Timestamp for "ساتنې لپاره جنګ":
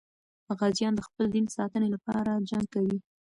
1.57-2.65